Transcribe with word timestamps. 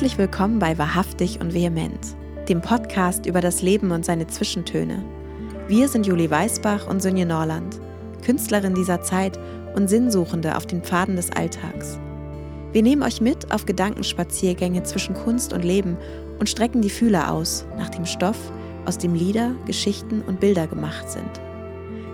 Herzlich 0.00 0.16
willkommen 0.16 0.58
bei 0.58 0.78
Wahrhaftig 0.78 1.42
und 1.42 1.52
Vehement, 1.52 2.16
dem 2.48 2.62
Podcast 2.62 3.26
über 3.26 3.42
das 3.42 3.60
Leben 3.60 3.90
und 3.90 4.02
seine 4.02 4.26
Zwischentöne. 4.26 5.04
Wir 5.68 5.88
sind 5.88 6.06
Julie 6.06 6.30
Weißbach 6.30 6.86
und 6.88 7.02
Sönje 7.02 7.26
Norland, 7.26 7.78
Künstlerin 8.24 8.74
dieser 8.74 9.02
Zeit 9.02 9.38
und 9.74 9.88
Sinnsuchende 9.90 10.56
auf 10.56 10.64
den 10.64 10.80
Pfaden 10.80 11.16
des 11.16 11.30
Alltags. 11.32 12.00
Wir 12.72 12.82
nehmen 12.82 13.02
euch 13.02 13.20
mit 13.20 13.52
auf 13.52 13.66
Gedankenspaziergänge 13.66 14.84
zwischen 14.84 15.12
Kunst 15.12 15.52
und 15.52 15.66
Leben 15.66 15.98
und 16.38 16.48
strecken 16.48 16.80
die 16.80 16.88
Fühler 16.88 17.30
aus 17.30 17.66
nach 17.76 17.90
dem 17.90 18.06
Stoff, 18.06 18.38
aus 18.86 18.96
dem 18.96 19.12
Lieder, 19.12 19.54
Geschichten 19.66 20.22
und 20.22 20.40
Bilder 20.40 20.66
gemacht 20.66 21.10
sind. 21.10 21.42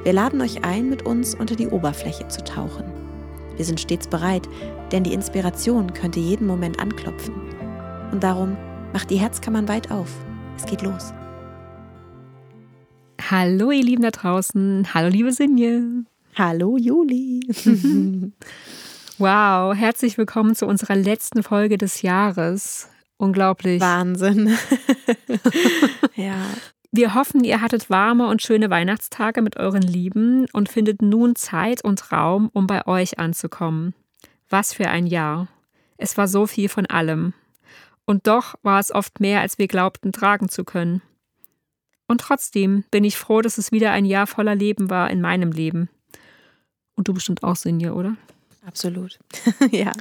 Wir 0.02 0.12
laden 0.12 0.40
euch 0.40 0.64
ein, 0.64 0.90
mit 0.90 1.06
uns 1.06 1.36
unter 1.36 1.54
die 1.54 1.68
Oberfläche 1.68 2.26
zu 2.26 2.42
tauchen. 2.42 2.82
Wir 3.54 3.64
sind 3.64 3.78
stets 3.78 4.08
bereit, 4.08 4.48
denn 4.90 5.04
die 5.04 5.14
Inspiration 5.14 5.94
könnte 5.94 6.18
jeden 6.18 6.48
Moment 6.48 6.80
anklopfen. 6.80 7.55
Und 8.12 8.22
darum 8.22 8.56
macht 8.92 9.10
die 9.10 9.16
Herzkammern 9.16 9.68
weit 9.68 9.90
auf. 9.90 10.08
Es 10.56 10.64
geht 10.66 10.82
los. 10.82 11.12
Hallo 13.30 13.70
ihr 13.70 13.84
Lieben 13.84 14.02
da 14.02 14.10
draußen. 14.10 14.94
Hallo 14.94 15.08
liebe 15.08 15.32
Sinje. 15.32 16.04
Hallo 16.36 16.76
Juli. 16.76 17.40
wow, 19.18 19.74
herzlich 19.74 20.16
willkommen 20.18 20.54
zu 20.54 20.66
unserer 20.66 20.94
letzten 20.96 21.42
Folge 21.42 21.78
des 21.78 22.02
Jahres. 22.02 22.88
Unglaublich. 23.16 23.80
Wahnsinn. 23.80 24.56
ja. 26.14 26.36
Wir 26.92 27.14
hoffen, 27.14 27.44
ihr 27.44 27.60
hattet 27.60 27.90
warme 27.90 28.28
und 28.28 28.42
schöne 28.42 28.70
Weihnachtstage 28.70 29.42
mit 29.42 29.56
euren 29.56 29.82
Lieben 29.82 30.46
und 30.52 30.68
findet 30.68 31.02
nun 31.02 31.34
Zeit 31.34 31.82
und 31.82 32.12
Raum, 32.12 32.48
um 32.52 32.66
bei 32.66 32.86
euch 32.86 33.18
anzukommen. 33.18 33.94
Was 34.48 34.72
für 34.72 34.88
ein 34.88 35.06
Jahr. 35.06 35.48
Es 35.98 36.16
war 36.16 36.28
so 36.28 36.46
viel 36.46 36.68
von 36.68 36.86
allem. 36.86 37.34
Und 38.06 38.26
doch 38.26 38.54
war 38.62 38.80
es 38.80 38.92
oft 38.92 39.20
mehr, 39.20 39.40
als 39.40 39.58
wir 39.58 39.68
glaubten 39.68 40.12
tragen 40.12 40.48
zu 40.48 40.64
können. 40.64 41.02
Und 42.06 42.20
trotzdem 42.20 42.84
bin 42.90 43.04
ich 43.04 43.18
froh, 43.18 43.42
dass 43.42 43.58
es 43.58 43.72
wieder 43.72 43.90
ein 43.90 44.04
Jahr 44.04 44.26
voller 44.26 44.54
Leben 44.54 44.88
war 44.90 45.10
in 45.10 45.20
meinem 45.20 45.50
Leben. 45.50 45.90
Und 46.94 47.08
du 47.08 47.14
bestimmt 47.14 47.42
auch, 47.42 47.56
Sinja, 47.56 47.92
oder? 47.92 48.16
Absolut. 48.64 49.18
ja. 49.70 49.92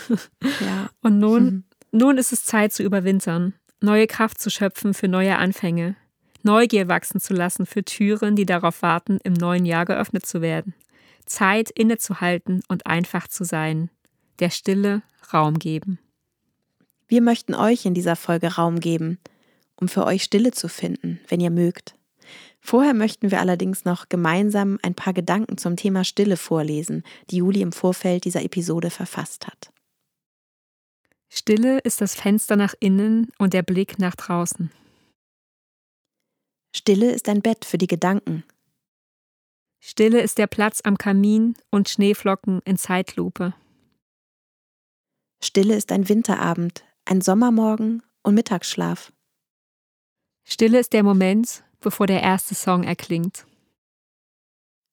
ja. 0.60 0.90
Und 1.02 1.18
nun, 1.18 1.44
mhm. 1.44 1.64
nun 1.92 2.18
ist 2.18 2.32
es 2.32 2.44
Zeit 2.44 2.72
zu 2.72 2.82
überwintern, 2.82 3.52
neue 3.80 4.06
Kraft 4.06 4.40
zu 4.40 4.50
schöpfen 4.50 4.94
für 4.94 5.08
neue 5.08 5.36
Anfänge, 5.36 5.94
Neugier 6.46 6.86
wachsen 6.88 7.20
zu 7.20 7.34
lassen 7.34 7.66
für 7.66 7.84
Türen, 7.84 8.36
die 8.36 8.46
darauf 8.46 8.80
warten, 8.80 9.18
im 9.24 9.32
neuen 9.32 9.66
Jahr 9.66 9.84
geöffnet 9.84 10.24
zu 10.24 10.40
werden. 10.40 10.74
Zeit 11.26 11.70
innezuhalten 11.70 12.62
und 12.68 12.86
einfach 12.86 13.26
zu 13.26 13.44
sein. 13.44 13.90
Der 14.38 14.50
Stille 14.50 15.02
Raum 15.32 15.58
geben. 15.58 15.98
Wir 17.08 17.22
möchten 17.22 17.54
euch 17.54 17.86
in 17.86 17.94
dieser 17.94 18.16
Folge 18.16 18.54
Raum 18.54 18.80
geben, 18.80 19.18
um 19.76 19.88
für 19.88 20.04
euch 20.04 20.24
Stille 20.24 20.50
zu 20.50 20.68
finden, 20.68 21.20
wenn 21.28 21.40
ihr 21.40 21.50
mögt. 21.50 21.96
Vorher 22.60 22.94
möchten 22.94 23.30
wir 23.30 23.40
allerdings 23.40 23.84
noch 23.84 24.08
gemeinsam 24.08 24.78
ein 24.82 24.94
paar 24.94 25.12
Gedanken 25.12 25.56
zum 25.56 25.76
Thema 25.76 26.02
Stille 26.02 26.36
vorlesen, 26.36 27.04
die 27.30 27.36
Juli 27.36 27.60
im 27.60 27.70
Vorfeld 27.70 28.24
dieser 28.24 28.42
Episode 28.42 28.90
verfasst 28.90 29.46
hat. 29.46 29.72
Stille 31.28 31.78
ist 31.78 32.00
das 32.00 32.16
Fenster 32.16 32.56
nach 32.56 32.74
innen 32.80 33.30
und 33.38 33.52
der 33.52 33.62
Blick 33.62 33.98
nach 33.98 34.16
draußen. 34.16 34.72
Stille 36.74 37.12
ist 37.12 37.28
ein 37.28 37.42
Bett 37.42 37.64
für 37.64 37.78
die 37.78 37.86
Gedanken. 37.86 38.44
Stille 39.80 40.20
ist 40.20 40.38
der 40.38 40.46
Platz 40.46 40.80
am 40.82 40.98
Kamin 40.98 41.54
und 41.70 41.88
Schneeflocken 41.88 42.60
in 42.64 42.76
Zeitlupe. 42.76 43.54
Stille 45.40 45.76
ist 45.76 45.92
ein 45.92 46.08
Winterabend, 46.08 46.84
ein 47.06 47.20
Sommermorgen 47.20 48.02
und 48.22 48.34
Mittagsschlaf. 48.34 49.12
Stille 50.44 50.78
ist 50.78 50.92
der 50.92 51.02
Moment, 51.02 51.64
bevor 51.80 52.06
der 52.06 52.22
erste 52.22 52.54
Song 52.54 52.84
erklingt. 52.84 53.46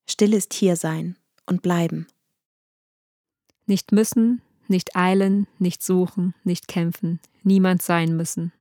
Stille 0.08 0.36
ist 0.36 0.54
hier 0.54 0.76
sein 0.76 1.16
und 1.46 1.62
bleiben. 1.62 2.06
Nicht 3.66 3.92
müssen, 3.92 4.42
nicht 4.68 4.96
eilen, 4.96 5.46
nicht 5.58 5.82
suchen, 5.82 6.34
nicht 6.44 6.68
kämpfen, 6.68 7.20
niemand 7.42 7.82
sein 7.82 8.16
müssen 8.16 8.52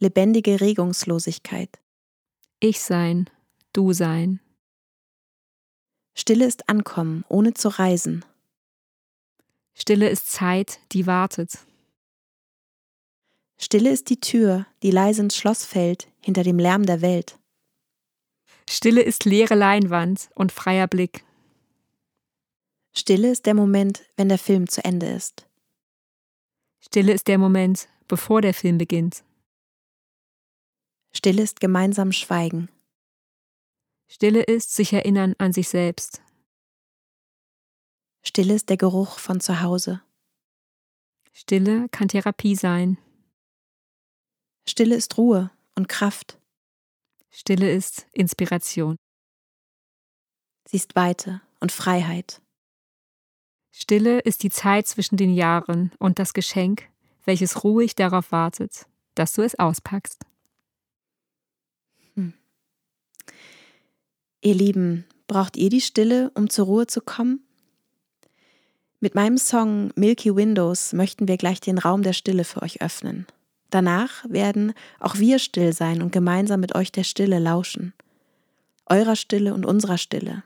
lebendige 0.00 0.60
Regungslosigkeit. 0.60 1.78
Ich 2.58 2.80
sein, 2.80 3.30
du 3.72 3.92
sein. 3.92 4.40
Stille 6.14 6.46
ist 6.46 6.68
Ankommen, 6.68 7.24
ohne 7.28 7.54
zu 7.54 7.68
reisen. 7.68 8.24
Stille 9.74 10.08
ist 10.08 10.30
Zeit, 10.30 10.80
die 10.92 11.06
wartet. 11.06 11.58
Stille 13.62 13.90
ist 13.90 14.08
die 14.08 14.18
Tür, 14.18 14.66
die 14.82 14.90
leise 14.90 15.20
ins 15.20 15.36
Schloss 15.36 15.66
fällt, 15.66 16.08
hinter 16.20 16.42
dem 16.42 16.58
Lärm 16.58 16.86
der 16.86 17.02
Welt. 17.02 17.38
Stille 18.68 19.02
ist 19.02 19.26
leere 19.26 19.54
Leinwand 19.54 20.30
und 20.34 20.50
freier 20.50 20.86
Blick. 20.86 21.26
Stille 22.94 23.30
ist 23.30 23.44
der 23.44 23.54
Moment, 23.54 24.02
wenn 24.16 24.30
der 24.30 24.38
Film 24.38 24.66
zu 24.66 24.82
Ende 24.82 25.10
ist. 25.10 25.46
Stille 26.80 27.12
ist 27.12 27.28
der 27.28 27.36
Moment, 27.36 27.88
bevor 28.08 28.40
der 28.40 28.54
Film 28.54 28.78
beginnt. 28.78 29.24
Stille 31.12 31.42
ist 31.42 31.60
gemeinsam 31.60 32.12
Schweigen. 32.12 32.70
Stille 34.08 34.42
ist 34.42 34.74
sich 34.74 34.94
erinnern 34.94 35.34
an 35.38 35.52
sich 35.52 35.68
selbst. 35.68 36.22
Stille 38.22 38.54
ist 38.54 38.70
der 38.70 38.78
Geruch 38.78 39.18
von 39.18 39.40
zu 39.40 39.60
Hause. 39.60 40.02
Stille 41.32 41.88
kann 41.90 42.08
Therapie 42.08 42.56
sein. 42.56 42.96
Stille 44.68 44.94
ist 44.94 45.16
Ruhe 45.18 45.50
und 45.74 45.88
Kraft. 45.88 46.38
Stille 47.30 47.70
ist 47.70 48.06
Inspiration. 48.12 48.96
Sie 50.66 50.76
ist 50.76 50.94
Weite 50.94 51.40
und 51.60 51.72
Freiheit. 51.72 52.40
Stille 53.72 54.20
ist 54.20 54.42
die 54.42 54.50
Zeit 54.50 54.86
zwischen 54.86 55.16
den 55.16 55.32
Jahren 55.32 55.92
und 55.98 56.18
das 56.18 56.32
Geschenk, 56.32 56.88
welches 57.24 57.64
ruhig 57.64 57.94
darauf 57.94 58.32
wartet, 58.32 58.86
dass 59.14 59.32
du 59.32 59.42
es 59.42 59.58
auspackst. 59.58 60.24
Ihr 64.42 64.54
Lieben, 64.54 65.04
braucht 65.26 65.58
ihr 65.58 65.68
die 65.68 65.82
Stille, 65.82 66.30
um 66.34 66.48
zur 66.48 66.64
Ruhe 66.64 66.86
zu 66.86 67.02
kommen? 67.02 67.44
Mit 68.98 69.14
meinem 69.14 69.36
Song 69.36 69.92
Milky 69.96 70.34
Windows 70.34 70.94
möchten 70.94 71.28
wir 71.28 71.36
gleich 71.36 71.60
den 71.60 71.76
Raum 71.76 72.02
der 72.02 72.14
Stille 72.14 72.44
für 72.44 72.62
euch 72.62 72.80
öffnen. 72.80 73.26
Danach 73.70 74.24
werden 74.28 74.72
auch 74.98 75.16
wir 75.16 75.38
still 75.38 75.72
sein 75.72 76.02
und 76.02 76.12
gemeinsam 76.12 76.60
mit 76.60 76.74
euch 76.74 76.92
der 76.92 77.04
Stille 77.04 77.38
lauschen. 77.38 77.92
Eurer 78.86 79.16
Stille 79.16 79.54
und 79.54 79.64
unserer 79.64 79.98
Stille. 79.98 80.42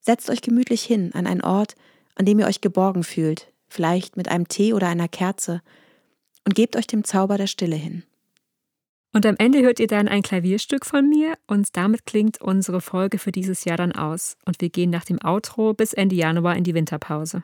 Setzt 0.00 0.30
euch 0.30 0.40
gemütlich 0.40 0.82
hin 0.82 1.12
an 1.12 1.26
einen 1.26 1.42
Ort, 1.42 1.74
an 2.14 2.24
dem 2.24 2.38
ihr 2.38 2.46
euch 2.46 2.62
geborgen 2.62 3.04
fühlt, 3.04 3.52
vielleicht 3.68 4.16
mit 4.16 4.28
einem 4.28 4.48
Tee 4.48 4.72
oder 4.72 4.88
einer 4.88 5.08
Kerze, 5.08 5.60
und 6.46 6.54
gebt 6.54 6.74
euch 6.74 6.86
dem 6.86 7.04
Zauber 7.04 7.36
der 7.36 7.46
Stille 7.46 7.76
hin. 7.76 8.02
Und 9.12 9.26
am 9.26 9.36
Ende 9.38 9.60
hört 9.60 9.80
ihr 9.80 9.88
dann 9.88 10.08
ein 10.08 10.22
Klavierstück 10.22 10.86
von 10.86 11.08
mir 11.08 11.34
und 11.46 11.76
damit 11.76 12.06
klingt 12.06 12.40
unsere 12.40 12.80
Folge 12.80 13.18
für 13.18 13.32
dieses 13.32 13.64
Jahr 13.64 13.76
dann 13.76 13.92
aus. 13.92 14.36
Und 14.46 14.60
wir 14.60 14.70
gehen 14.70 14.90
nach 14.90 15.04
dem 15.04 15.18
Outro 15.22 15.74
bis 15.74 15.92
Ende 15.92 16.14
Januar 16.14 16.56
in 16.56 16.64
die 16.64 16.74
Winterpause. 16.74 17.42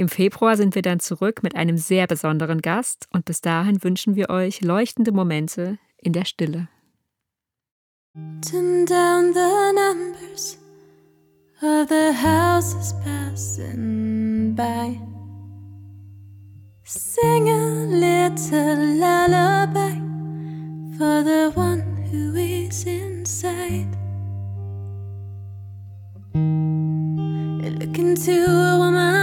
Im 0.00 0.08
Februar 0.08 0.56
sind 0.56 0.74
wir 0.74 0.80
dann 0.80 0.98
zurück 0.98 1.42
mit 1.42 1.54
einem 1.54 1.76
sehr 1.76 2.06
besonderen 2.06 2.62
Gast 2.62 3.06
und 3.12 3.26
bis 3.26 3.42
dahin 3.42 3.84
wünschen 3.84 4.16
wir 4.16 4.30
euch 4.30 4.62
leuchtende 4.62 5.12
Momente 5.12 5.76
in 5.98 6.14
der 6.14 6.24
Stille. 6.24 6.68
Turn 8.40 8.86
down 8.86 9.34
the 9.34 9.74
numbers 9.74 10.56
of 11.60 11.86
the 11.90 12.14
houses 12.14 12.94
passing 13.04 14.54
by. 14.56 14.98
Sing 16.82 17.50
a 17.50 17.84
little 17.84 18.98
lullaby. 18.98 20.00
for 20.96 21.22
the 21.22 21.52
one 21.54 21.80
who 22.10 22.34
is 22.36 22.86
inside. 22.86 23.96
Look 27.80 27.98
into 27.98 28.44
a 28.44 28.80
and 28.80 29.19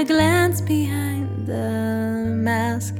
a 0.00 0.04
glance 0.04 0.62
behind 0.62 1.46
the 1.46 2.24
mask. 2.48 2.94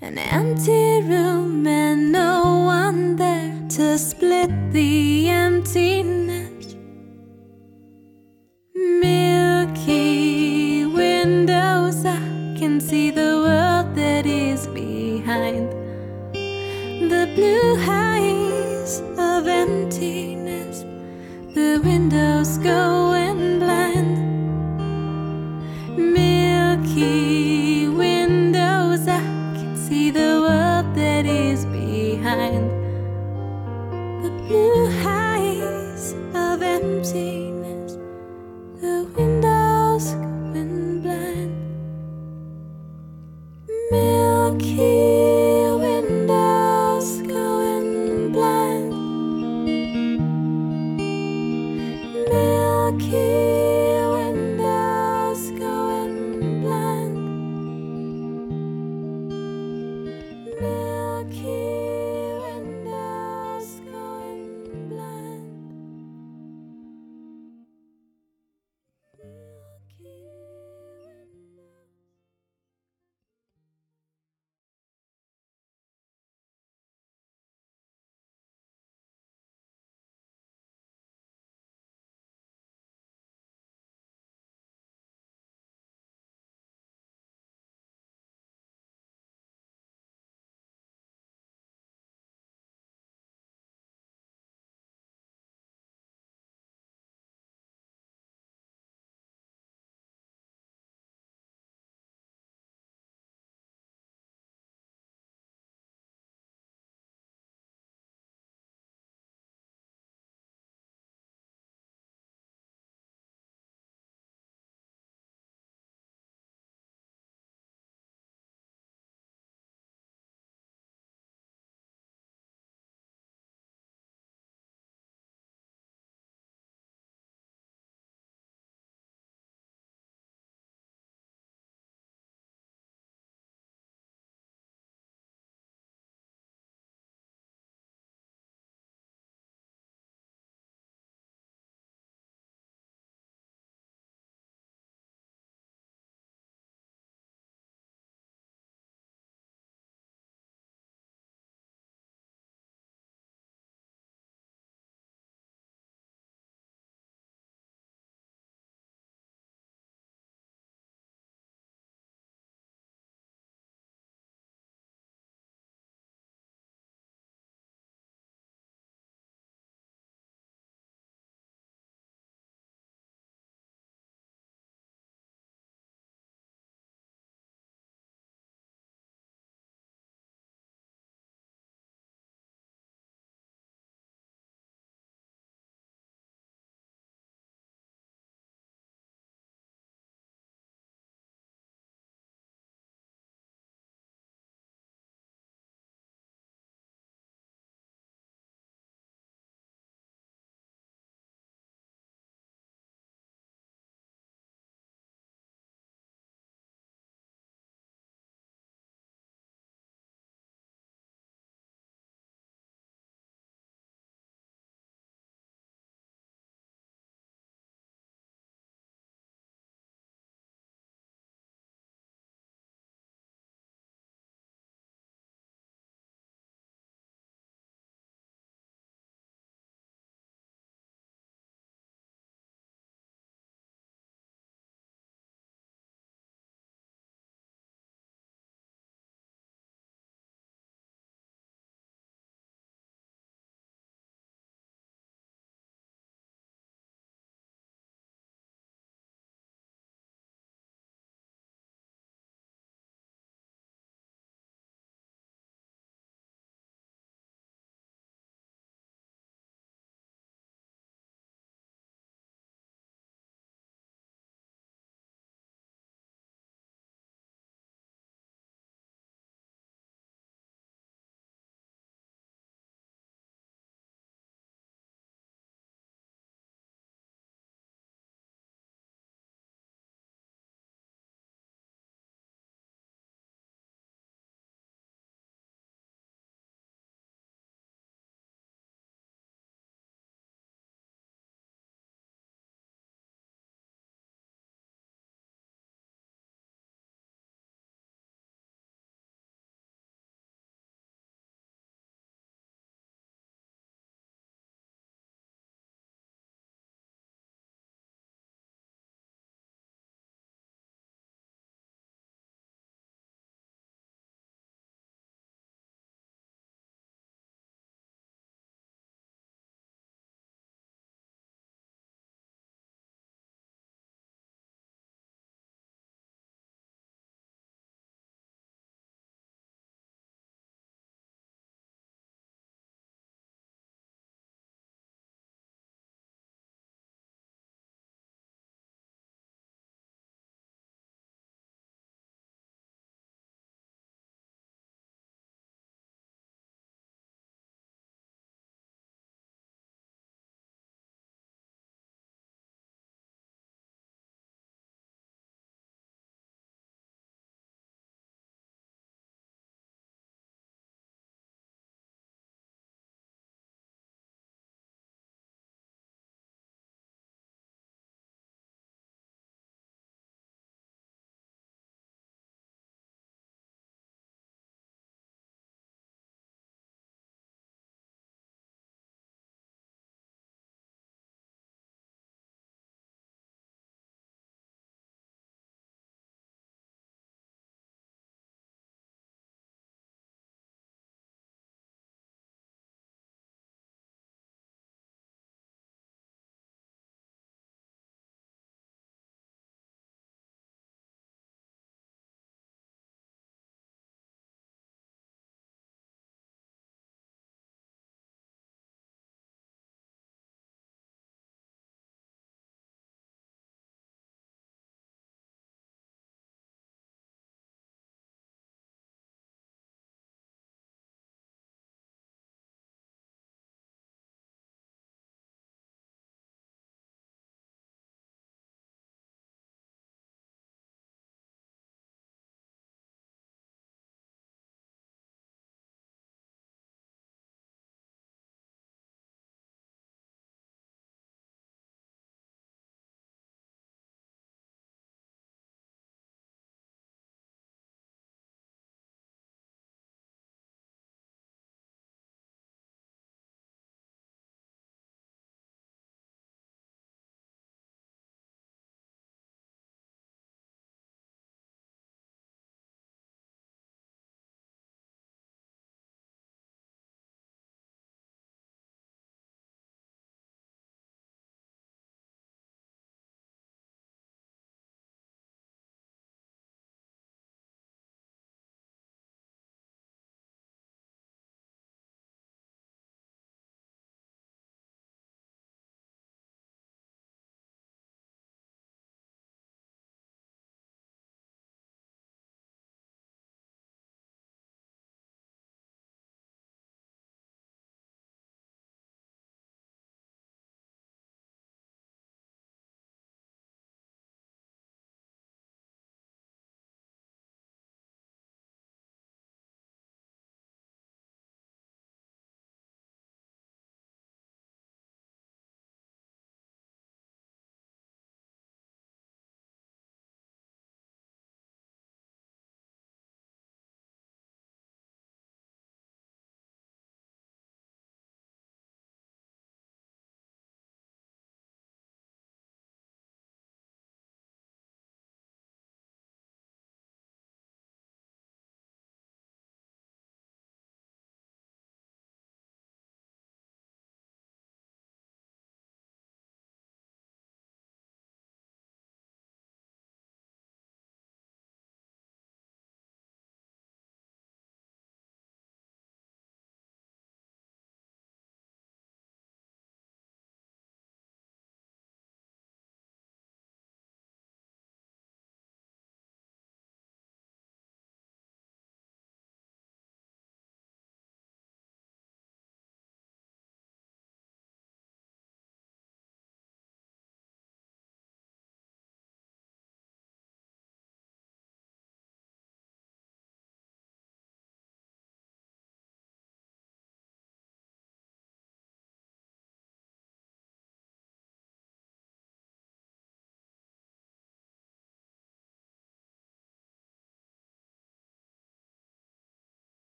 An 0.00 0.18
empty 0.18 1.02
room 1.02 1.66
and 1.66 2.12
no 2.12 2.62
one 2.64 3.16
there 3.16 3.52
to 3.70 3.98
split 3.98 4.50
the 4.70 5.28
emptiness. 5.28 6.76
Milky 9.02 10.86
windows, 10.86 12.04
I 12.06 12.20
can 12.56 12.80
see 12.80 13.10
the 13.10 13.32
world 13.44 13.96
that 13.96 14.26
is 14.26 14.68
behind 14.68 15.72
the 17.10 17.24
blue 17.34 17.74
heights 17.90 19.00
of 19.18 19.48
emptiness, 19.48 20.84
the 21.54 21.80
windows 21.82 22.58
going 22.58 22.89
the 34.60 34.66
blue 34.66 34.90
heights 35.02 36.12
of 36.34 36.62
emptiness, 36.62 37.96
the 38.80 39.06
windows 39.16 40.29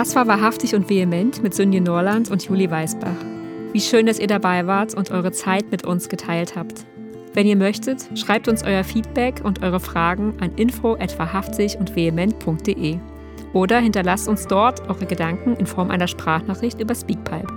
Das 0.00 0.16
war 0.16 0.26
wahrhaftig 0.26 0.74
und 0.74 0.88
vehement 0.88 1.42
mit 1.42 1.52
Sünje 1.52 1.82
Norland 1.82 2.30
und 2.30 2.42
Juli 2.42 2.70
Weisbach. 2.70 3.18
Wie 3.74 3.82
schön, 3.82 4.06
dass 4.06 4.18
ihr 4.18 4.28
dabei 4.28 4.66
wart 4.66 4.94
und 4.94 5.10
eure 5.10 5.30
Zeit 5.30 5.70
mit 5.70 5.84
uns 5.84 6.08
geteilt 6.08 6.56
habt. 6.56 6.86
Wenn 7.34 7.46
ihr 7.46 7.56
möchtet, 7.56 8.08
schreibt 8.18 8.48
uns 8.48 8.62
euer 8.62 8.82
Feedback 8.82 9.42
und 9.44 9.62
eure 9.62 9.78
Fragen 9.78 10.32
an 10.40 10.54
info 10.56 10.92
und 10.92 11.94
vehement.de 11.94 12.98
oder 13.52 13.78
hinterlasst 13.78 14.26
uns 14.26 14.46
dort 14.46 14.88
eure 14.88 15.04
Gedanken 15.04 15.54
in 15.56 15.66
Form 15.66 15.90
einer 15.90 16.08
Sprachnachricht 16.08 16.80
über 16.80 16.94
Speakpipe. 16.94 17.52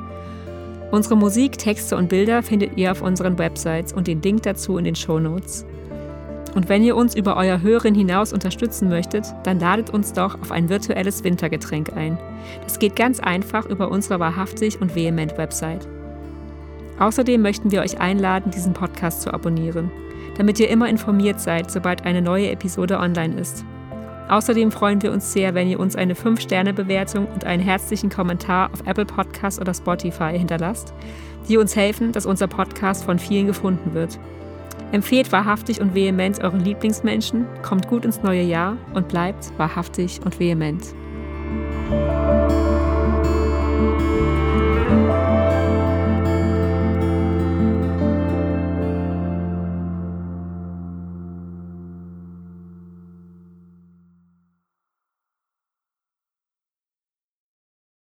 Unsere 0.92 1.16
Musik, 1.16 1.58
Texte 1.58 1.96
und 1.96 2.10
Bilder 2.10 2.44
findet 2.44 2.76
ihr 2.76 2.92
auf 2.92 3.02
unseren 3.02 3.38
Websites 3.38 3.94
und 3.94 4.08
den 4.08 4.22
Link 4.22 4.44
dazu 4.44 4.78
in 4.78 4.84
den 4.84 4.96
Show 4.96 5.18
Notes. 5.18 5.66
Und 6.56 6.70
wenn 6.70 6.84
ihr 6.84 6.96
uns 6.96 7.16
über 7.16 7.36
euer 7.36 7.62
Hören 7.62 7.96
hinaus 7.96 8.32
unterstützen 8.32 8.90
möchtet, 8.90 9.26
dann 9.44 9.60
ladet 9.60 9.90
uns 9.90 10.14
doch 10.14 10.40
auf 10.40 10.52
ein 10.52 10.70
virtuelles 10.70 11.24
Wintergetränk 11.24 11.94
ein. 11.94 12.18
Das 12.64 12.80
geht 12.80 12.96
ganz 12.96 13.20
einfach 13.20 13.66
über 13.66 13.90
unsere 13.90 14.20
Wahrhaftig 14.20 14.80
und 14.82 14.96
Vehement 14.96 15.38
Website. 15.38 15.88
Außerdem 17.00 17.42
möchten 17.42 17.72
wir 17.72 17.82
euch 17.82 18.00
einladen, 18.00 18.52
diesen 18.52 18.74
Podcast 18.74 19.24
zu 19.24 19.34
abonnieren, 19.34 19.92
damit 20.38 20.60
ihr 20.60 20.70
immer 20.70 20.88
informiert 20.90 21.40
seid, 21.40 21.72
sobald 21.72 22.06
eine 22.06 22.22
neue 22.22 22.52
Episode 22.52 23.00
online 23.00 23.40
ist. 23.40 23.66
Außerdem 24.30 24.72
freuen 24.72 25.02
wir 25.02 25.12
uns 25.12 25.34
sehr, 25.34 25.54
wenn 25.54 25.68
ihr 25.68 25.80
uns 25.80 25.96
eine 25.96 26.14
5-Sterne-Bewertung 26.14 27.28
und 27.28 27.46
einen 27.46 27.62
herzlichen 27.62 28.10
Kommentar 28.10 28.70
auf 28.72 28.86
Apple 28.86 29.06
Podcasts 29.06 29.60
oder 29.60 29.74
Spotify 29.74 30.38
hinterlasst, 30.38 30.94
die 31.50 31.58
uns 31.58 31.76
helfen, 31.76 32.14
dass 32.14 32.26
unser 32.26 32.48
Podcast 32.48 33.04
von 33.04 33.20
vielen 33.20 33.48
gefunden 33.48 33.94
wird. 33.94 34.18
Empfehlt 34.94 35.32
wahrhaftig 35.32 35.82
und 35.82 35.96
vehement 35.96 36.44
euren 36.44 36.60
Lieblingsmenschen, 36.60 37.48
kommt 37.64 37.88
gut 37.88 38.06
ins 38.06 38.22
neue 38.22 38.44
Jahr 38.44 38.78
und 38.94 39.08
bleibt 39.08 39.52
wahrhaftig 39.58 40.22
und 40.24 40.40
vehement. 40.40 40.94